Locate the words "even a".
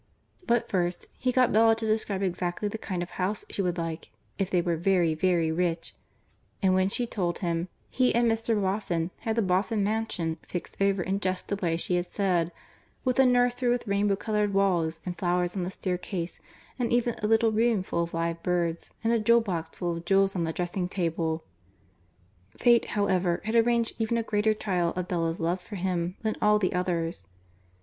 16.91-17.27, 23.99-24.23